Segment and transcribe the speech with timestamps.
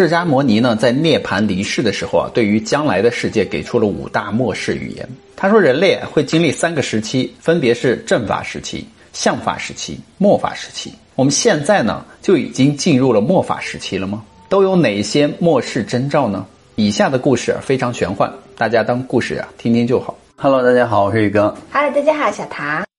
[0.00, 5.06] 释迦牟尼呢，在涅槃离世的时候啊，对于将来的世界给出了五大末世预言。
[5.36, 10.90] 他说，人类会经历三个时期，分别是正法时期、相法时期、末法时期。
[11.16, 14.22] 我们现在呢，就已经进入了末法时期了吗？
[14.48, 16.46] 都有哪些末世征兆呢？
[16.76, 20.16] 以下的故事非常玄幻，大家当故事啊听听就好。
[20.36, 21.54] Hello，大家好，我是宇哥。
[21.70, 22.89] Hello，大家好，小唐。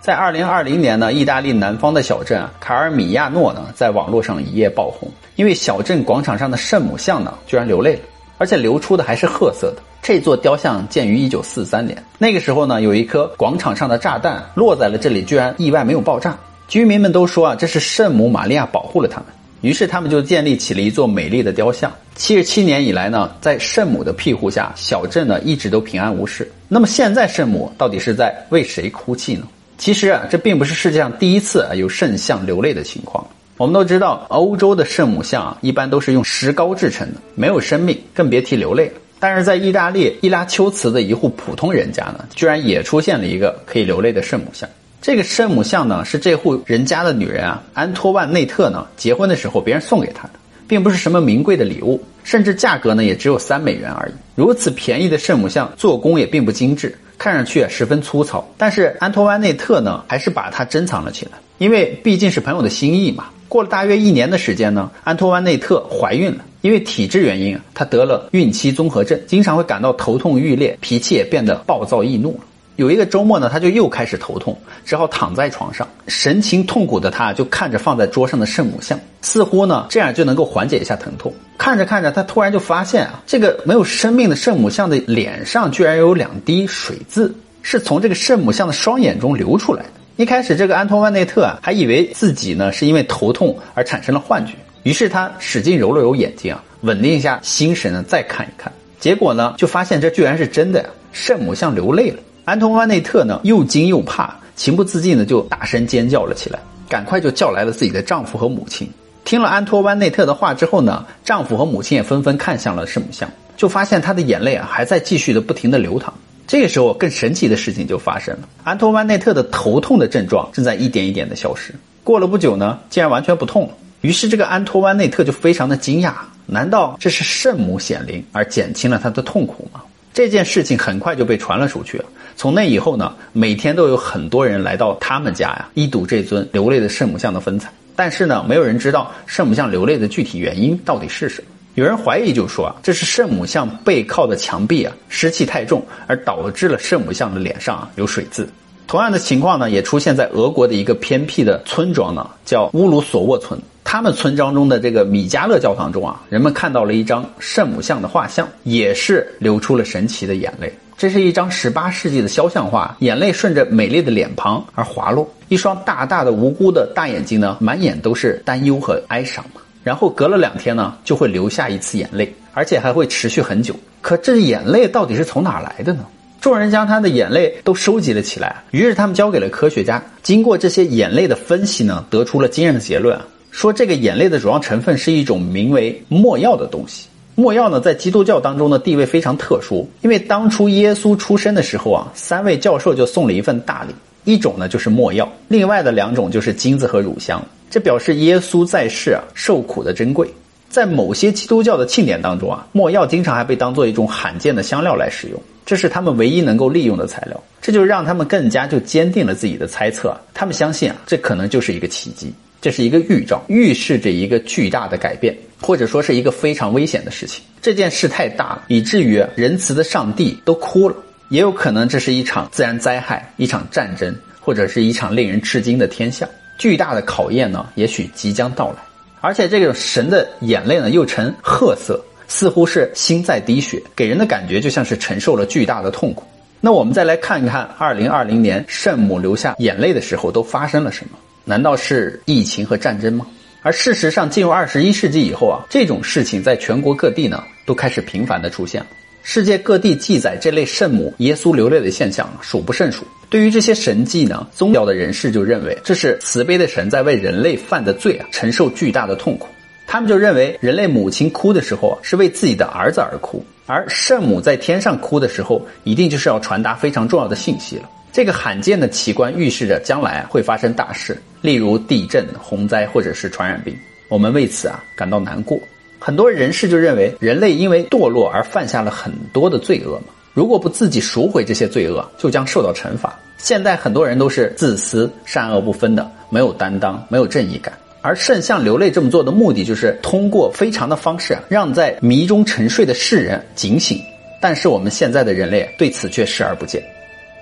[0.00, 8.00] 在二零二零年呢，意大利南方的小镇啊卡尔米亚诺呢，在网络上一夜爆红，因为小镇广场上的圣母像呢，居然流泪了，
[8.38, 9.82] 而且流出的还是褐色的。
[10.00, 16.38] 这座雕像建于一九四三年，那个时候呢，有一颗广场上的炸弹落在了这里，居然意外没有爆炸。
[16.68, 19.26] 居民们都说啊，这是圣母玛利亚保护了他们，
[19.62, 21.90] 于是他们就建立起了一座美丽的雕像。
[22.14, 26.48] 七十七年以来呢，在圣母的庇护下，小镇呢一直都平安无事。
[26.68, 29.42] 那么现在圣母到底是在为谁哭泣呢？
[29.78, 33.26] 其实啊，这并不是世界上第一次啊有圣像流泪的情况。
[33.56, 38.92] 我们都知道，欧洲的圣母像啊，一般都是用石膏制成的，没有生命，更别提流泪了。
[39.18, 44.68] 但是在意大利伊拉丘茨的一户普通人家呢，居然也出现了一个可以流泪的圣母像。
[45.00, 50.32] 这个圣母像呢，是这户人家的女人啊，安托万内特呢结婚的时候别人送给她的，
[50.68, 54.12] 并不是什么名贵的礼物，甚至价格呢也只有三美元而已。
[54.34, 56.96] 如此便宜的圣母像，做工也并不精致。
[57.18, 63.28] 看上去十分粗糙，但是安托万内特呢，还是把它珍藏了起来，因为毕竟是朋友的心意嘛。
[63.48, 72.40] 过了大约一年的时间呢，安托万内特怀孕了，因为体质原因，她得了孕期综合症，经常会感到头痛欲裂，脾气也变得暴躁易怒了。
[72.76, 81.32] 有一个周末呢，他就又开始头痛，只好躺在床上，神情痛苦的他就看着放在桌上的圣母像，似乎呢这样就能够缓解一下疼痛。
[81.56, 89.90] 看着看着，他突然就发现啊，这个没有生命的圣母像的脸上居然有两滴水渍，是从这个圣母像的双眼中流出来的。
[90.16, 102.18] 一开始，这个安托万内特啊还以为自己呢是因为头痛而产生了幻觉，于是他使劲揉了揉眼睛啊，稳定一下心神呢，再看一看，结果呢 就发现这居然是真的呀，圣母像流泪了。
[102.46, 108.88] 安托万内特呢，又惊又怕，情不自禁的就大声尖叫了起来，赶快就叫来了自己的丈夫和母亲。
[109.24, 116.14] 听了安托万内特的话之后呢，丈夫和母亲也纷纷看向了圣母像，就发现她的眼泪啊还在继续的不停的流淌。
[116.46, 121.74] 这个时候，更神奇的事情就发生了，安托万内特的头痛的症状正在一点一点的消失。
[122.04, 123.74] 过了不久呢，竟然完全不痛了。
[124.02, 126.12] 于是这个安托万内特就非常的惊讶，
[126.46, 129.80] 难道这是圣母显灵而减轻了他的痛苦吗？
[130.16, 132.00] 这件事情很快就被传了出去。
[132.36, 137.70] 从那以后呢，每天都有很多人来到他们家呀，一睹这尊流泪的圣母像的风采。
[137.94, 141.48] 但是呢，没有人知道圣母像流泪的具体原因到底是什么。
[141.74, 148.48] 有人怀疑就说啊，这是圣母像背靠的墙壁啊湿气太重，而导致了圣母像的脸上啊有水渍。
[148.86, 153.60] 同样的情况呢，也出现在俄国的一个偏僻的村庄呢，叫乌鲁索沃村。
[153.88, 160.74] 他们村庄中的这个米迦勒教堂中啊，人们看到了一张圣母像的画像，也是流出了神奇的眼泪。
[160.98, 169.60] 这是一张十八世纪的肖像画，眼泪顺着美丽的脸庞而滑落，一双大大的无辜的大眼睛呢，满眼都是担忧和哀伤嘛。
[169.84, 173.72] 然后隔了两天呢，就会流下一次眼泪，而且还会持续很久。
[174.02, 176.04] 可这眼泪到底是从哪来的呢？
[176.40, 180.02] 众人将他的眼泪都收集了起来，于是他们交给了科学家。
[180.24, 183.24] 经过这些眼泪的分析呢，得出了惊人的结论啊。
[183.56, 187.08] 说这个眼泪的主要成分是一种名为墨药的东西。
[187.36, 193.94] 墨药呢，在基督教当中的地位非常特殊，因为当初耶稣出生的时候啊，三位教授就送了一份大礼，
[194.30, 200.28] 一种呢就是墨药，另外的两种就是金子和乳香，这表示耶稣在世啊受苦的珍贵。
[200.68, 212.30] 在某些基督教的庆典当中啊，墨药经常还被当做一种罕见的香料来使用，这是他们唯一能够利用的材料，这就让他们更加就坚定了自己的猜测，他们相信啊，这可能就是一个奇迹。
[212.66, 217.40] 这是一个预兆，预示着一个巨大的改变，或者说是一个非常危险的事情。
[217.62, 220.96] 这件事太大了，以至于仁慈的上帝都哭了。
[221.28, 226.28] 也有可能这是一场自然灾害，一场战争，或者是一场令人吃惊的天象。
[226.58, 228.78] 巨大的考验呢，也许即将到来。
[229.20, 236.24] 而且这个神的眼泪呢，又呈褐色，似乎是心在滴血，给人的感觉就像是承受了巨大的痛苦。
[236.60, 241.16] 那我们再来看一看，二零二零年圣母流下眼泪的时候都发生了什么。
[241.48, 243.24] 难道是疫情和战争吗？
[243.62, 248.86] 而事实上，进入二十一世纪以后啊，这种事情在全国各地呢都开始频繁的出现了。
[249.22, 253.04] 世界各地记载这类圣母耶稣流泪的现象数不胜数。
[253.30, 259.46] 对于这些神迹呢，宗教的人士就认为这是慈悲的神在为人类犯的罪啊承受巨大的痛苦。
[259.86, 267.88] 他们就认为人类母亲哭的时候啊是为自己的儿子而哭，而圣母在天上哭的时候一定就是要传达非常重要的信息了。
[268.16, 273.76] 这个罕见的奇观预示着将来会发生大事，例如地震、洪灾或者是传染病。
[274.08, 275.60] 我们为此啊感到难过。
[275.98, 283.14] 很多人士就认为，人类因为堕落而犯下了很多的罪恶嘛，如果不自己赎回这些罪恶，就将受到惩罚。
[283.36, 287.74] 现在很多人都是自私、善恶不分的，没有担当，没有正义感。
[288.00, 294.00] 而圣像流泪这么做的目的，就是通过非常的方式，让在迷中沉睡的世人警醒。
[294.40, 296.82] 但是我们现在的人类对此却视而不见。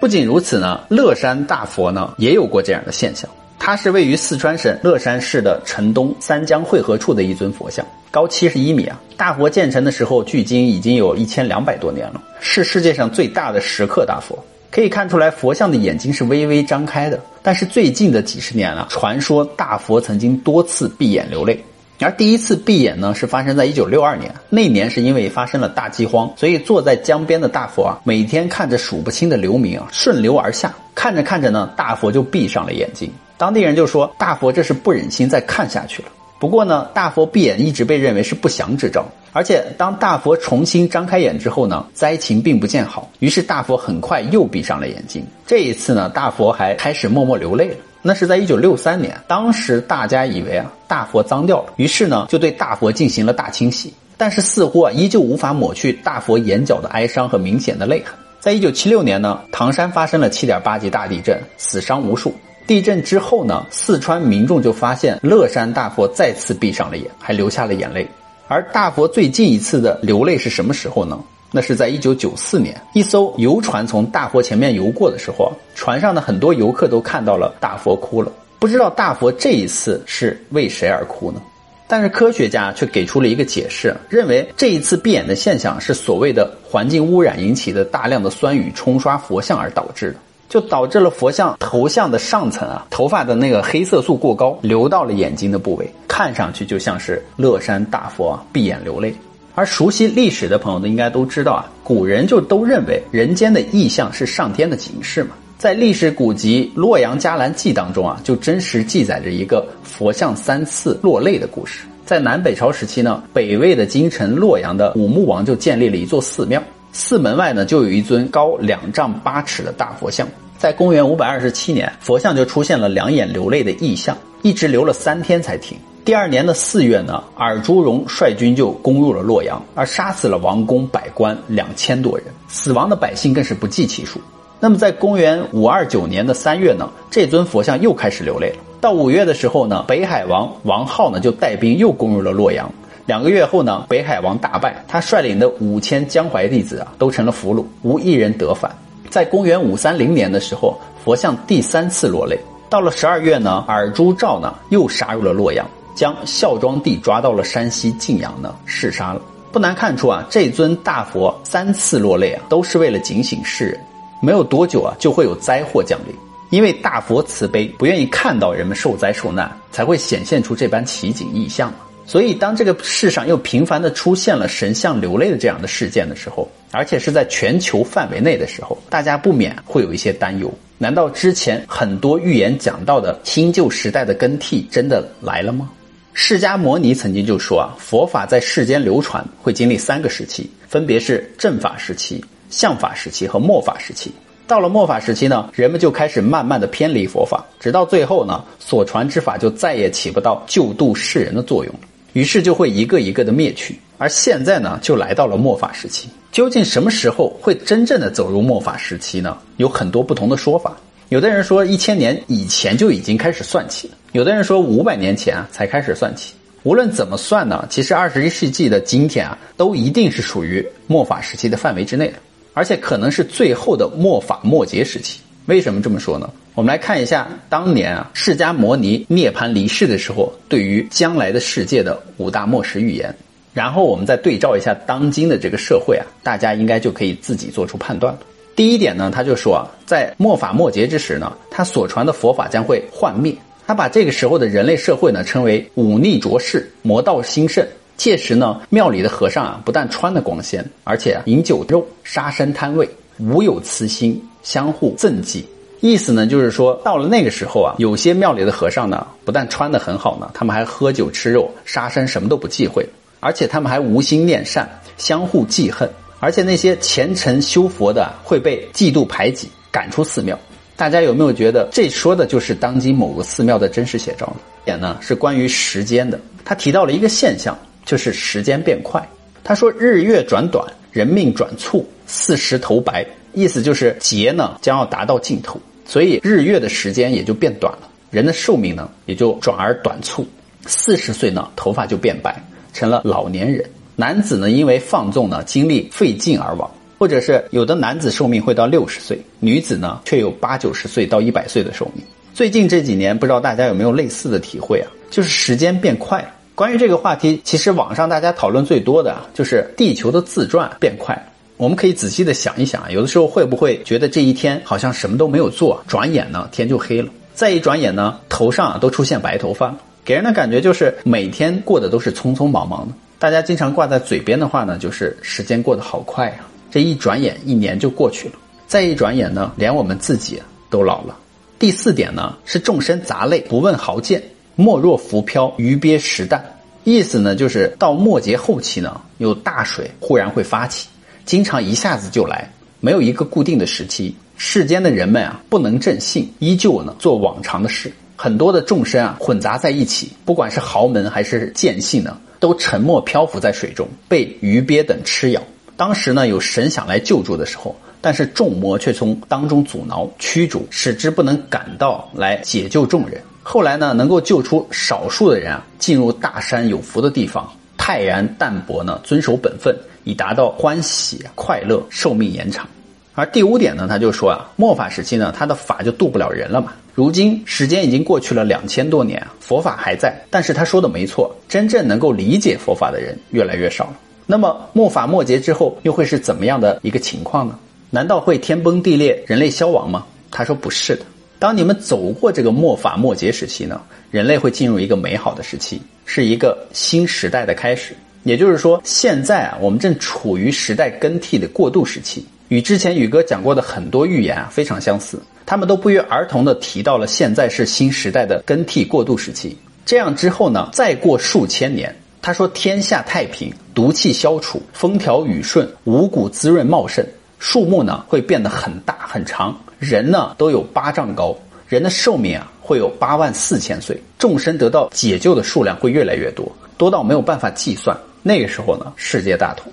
[0.05, 3.27] 不仅如此呢，乐山大佛呢也有过这样的现象。
[3.59, 9.01] 它是位于四川省乐山市的城东三江汇合处的一尊佛像，高七十一米啊。
[9.17, 14.39] 大佛建成的时候，距今已经有一千两百多年了，是世界上最大的石刻大佛。
[14.71, 17.19] 可以看出来，佛像的眼睛是微微张开的。
[17.43, 21.59] 但是最近的几十年啊，传说大佛曾经多次闭眼流泪。
[22.01, 24.35] 而第一次闭眼呢，是发生在一九六二年。
[24.51, 33.11] 那年是因为发生了大饥荒，所以坐在江边的大佛啊，每天看着数不清的流民啊顺流而下，看着看着呢，大佛就闭上了眼睛。
[33.37, 36.09] 当地人就说，大佛这是不忍心再看下去了。
[36.39, 45.25] 不过呢，大佛闭眼一直被认为是不祥之兆，而且当大佛重新张开眼之后呢，灾情并不见好，于是大佛很快又闭上了眼睛。
[45.47, 47.77] 这一次呢，大佛还开始默默流泪了。
[48.03, 58.15] 那是在一九六三年，当时大家以为啊大佛脏掉了，于是呢就对大佛进行了大清洗，但是似乎啊依旧无法抹去大佛眼角的哀伤和明显的泪痕。
[58.41, 62.35] 在一九七六年呢，唐山发生了七点八级大地震，死伤无数。
[62.67, 68.09] 地震之后呢，四川民众就发现乐山大佛再次闭上了眼，还流下了眼泪。
[68.49, 71.19] 而大佛最近一次的流泪是什么时候呢？
[71.51, 78.33] 那是在一九九四年，一艘游船从大佛前面游过的时候，船上的很多游客都看到了大佛哭了。
[78.59, 81.41] 不知道大佛这一次是为谁而哭呢？
[81.87, 90.17] 但是科学家却给出了一个解释，认为这一次闭眼的现象是所谓的环境污染引起的大量的酸雨冲刷佛像而导致的。
[90.55, 99.13] 就导致了佛像头像的上层啊，头发的那个黑色素过高，流到了眼睛的部位，看上去就像是乐山大佛啊闭眼流泪。
[99.57, 105.31] 而熟悉历史的朋友呢，应该都知道啊，古人就都认为人间的异象是上天的警示嘛。
[105.59, 111.81] 在历史古籍《洛阳伽蓝记》当中啊，就真实记载着一个佛像三次落泪的故事。
[112.07, 116.63] 在南北朝时期呢，北魏的京城洛阳的武穆王就建立了一座寺庙。
[116.93, 120.25] 寺门外呢，就有一尊高两丈八尺的大佛像。
[120.65, 125.77] 在公元五百二十七年，佛像就出现了两眼流泪的异象，一直流了三天才停。
[126.07, 134.19] 第二年的四月呢，尔朱荣率军就攻入了洛阳，而杀死了王公百官两千多人，死亡的百姓更是不计其数。
[134.59, 138.57] 那么，在公元五二九年的三月呢，这尊佛像又开始流泪了。
[138.81, 142.73] 到五月的时候呢，北海王王浩呢就带兵又攻入了洛阳。
[143.05, 148.75] 两个月后呢，北海王大败，他率领的五千江淮弟子啊，都成了俘虏，无一人得返。
[149.11, 152.39] 在公元五三零年的时候，佛像第三次落泪。
[152.69, 155.65] 到了十二月呢，尔朱兆呢又杀入了洛阳，
[155.95, 159.21] 将孝庄帝抓到了山西晋阳呢，弑杀了。
[159.53, 163.81] 不难看出啊，这尊大佛三次落泪啊，都是为了警醒世人，
[164.21, 166.15] 没有多久啊，就会有灾祸降临。
[166.51, 171.73] 因为大佛慈悲，不愿意看到人们受灾受难，才会显现出这般奇景异象。
[172.07, 185.71] 所以，当这个世上又频繁的出现了神像流泪的这样的事件的时候，而且是在全球范围内的时候，大家不免会有一些担忧：难道之前很多预言讲到的新旧时代的更替真的来了吗？
[186.13, 194.13] 释迦牟尼曾经就说啊，佛法在世间流传会经历三个时期，分别是正法时期、相法时期和末法时期。
[194.47, 201.81] 到了末法时期呢，人们就开始慢慢的偏离佛法，直到最后呢，所传之法就再也起不到救度世人的作用了。
[202.15, 206.09] 于是就会一个一个的灭去，而现在呢，就来到了末法时期。
[206.33, 209.37] 究竟什么时候会真正的走入末法时期呢？
[209.59, 210.77] 有很多不同的说法。
[211.11, 216.33] 有的人说一千年以前就已经开始算起，有的人说五百年前啊才开始算起。
[216.63, 222.15] 无论怎么算呢，其实二十一世纪的今天啊，都一定是属于末法时期的范围之内的，
[222.53, 225.21] 而且可能是最后的末法末劫时期。
[225.47, 226.31] 为什么这么说呢？
[226.55, 233.13] 我们来看一下当年啊，释迦牟尼涅槃离世的时候，对于将来的世界的五大末世预言，
[233.53, 238.21] 然后我们再对照一下当今的这个社会啊，大家应该就可以自己做出判断了。
[238.55, 243.35] 第一点呢，他就说啊，在末法末劫之时呢，他所传的佛法将会幻灭。
[243.67, 247.67] 他把这个时候的人类社会呢称为忤逆浊世，魔道兴盛。
[247.97, 254.23] 届时呢，庙里的和尚啊，不但穿的光鲜，而且饮酒肉，杀生贪味，无有慈心。
[254.45, 255.43] 相互赠祭，
[255.85, 262.89] 意思呢就是说，到了那个时候啊，有些庙里的和尚呢，不但穿得很好呢，他们还喝酒吃肉，杀生什么都不忌讳，
[263.21, 265.87] 而且他们还无心念善，相互记恨，
[266.21, 270.39] 而且那些虔诚修佛的会被嫉妒排挤，赶出寺庙。
[270.75, 274.37] 大家有没有觉得这说的就是当今某个寺庙的真实写照呢？
[274.65, 279.07] 点呢是关于时间的，他提到了一个现象，就是时间变快。
[279.43, 290.27] 他说：“日月转短，人命转促，四时头白。”意思就是劫呢将要达到尽头，所以日月的时间也就变短了，人的寿命呢也就转而短促。
[290.67, 292.35] 四十岁呢，头发就变白，
[292.73, 293.65] 成了老年人。
[293.97, 296.71] 男子呢，因为放纵呢，精力费尽而亡。
[296.97, 302.03] 或者是有的男子寿命会到六十岁，女子呢却有八九十岁到一百岁的寿命。
[302.33, 304.89] 最近这几年，不知道大家有没有类似的体会啊？
[305.11, 306.29] 就是时间变快了。
[306.55, 311.23] 关于这个话题，其实网上大家讨论最多的啊，就是地球的自转变快了。
[311.57, 322.95] 我们可以仔细的想一想，有的时候会不会觉得这一天好像什么都没有做，转眼呢天就黑了，再一转眼呢头上都出现白头发了，给人的感觉就是每天过得都是匆匆忙忙的。
[323.19, 326.39] 大家经常挂在嘴边的话呢，就是时间过得好快呀。
[326.71, 328.35] 这一转眼，一年就过去了。
[328.67, 331.17] 再一转眼呢，连我们自己都老了。
[331.57, 334.21] 第四点呢，是众生杂类，不问豪贱，
[334.57, 336.41] 莫若浮漂鱼鳖石旦。
[336.83, 340.89] 意思呢，就是到末节后期呢，有大水忽然会发起，
[341.25, 342.51] 经常一下子就来，
[342.81, 344.15] 没有一个固定的时期。
[344.37, 347.93] 世间的人们啊，不能正信，依旧呢做往常的事。
[348.17, 355.43] 很多的众生啊，混杂在一起，不管是豪门还是贱姓呢，都沉默漂浮在水中，被鱼鳖等吃咬。
[355.77, 363.21] 当时呢，有神想来救助的时候，但是众魔却从当中阻挠驱逐，使之不能赶到来解救众人。
[363.43, 372.69] 后来呢，能够救出少数的人啊，进入大山有福的地方，泰然淡泊呢，遵守本分，以达到欢喜快乐，寿命延长。
[373.15, 376.73] 而第五点呢，他就说啊，末法时期呢，他的法就渡不了人了嘛。
[376.95, 383.95] 如今时间已经过去了两千多年，佛法还在，但是他说的没错，真正能够理解佛法的人越来越少了。
[384.27, 387.59] 那么末法末节之后又会是怎么样的一个情况呢？
[387.91, 390.07] 难道会天崩地裂、人类消亡吗？
[390.31, 391.03] 他说不是的。
[391.39, 393.81] 当你们走过这个末法末节时期呢，
[394.11, 397.95] 人类会进入一个美好的时期，是一个新时代的开始。
[398.25, 405.21] 也就是说，现在啊，我们正处于时代更替的过渡时期，与之前宇哥讲过的很多预言啊非常相似。
[405.47, 409.57] 他们都不约而同地提到了现在是新时代的更替过渡时期。
[409.85, 411.95] 这样之后呢，再过数千年。
[412.23, 417.05] 他说：“天下太平，毒气消除，风调雨顺，五谷滋润茂盛，
[417.39, 421.37] 树木呢会变得很大很长，人呢都有八丈高，
[421.69, 427.95] 人的寿命啊会有八万四千岁，众生得到解救的数量会越来越多，多到没有办法计算。
[428.27, 429.71] 那个时候呢，世界大同。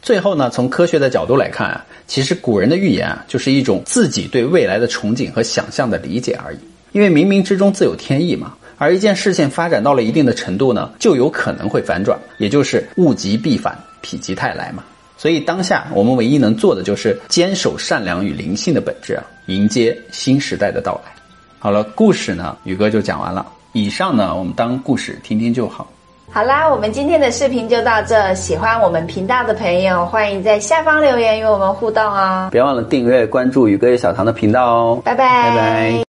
[0.00, 6.58] 最后呢，从科学的角度来看啊，其实古人的预言啊，就是一种自己对未来的憧憬和想象的理解而已，
[6.92, 14.82] 因为冥冥之中自有天意嘛。”而一件事情发展到了一定的程度呢，就有可能会反转，也就是物极必反，否极泰来嘛。
[15.18, 21.12] 所以当下我们唯一能做的就是坚守善良与灵性的本质啊，迎接新时代的到来。
[21.58, 23.46] 好了，故事呢，宇哥就讲完了。
[23.74, 25.92] 以上呢，我们当故事听听就好。
[26.32, 28.32] 好啦，我们今天的视频就到这。
[28.34, 32.48] 喜欢我们频道的朋友，欢迎在下方留言与我们互动哦。
[32.52, 35.02] 别忘了订阅关注宇哥与小唐的频道哦。
[35.04, 36.04] 拜拜，拜拜。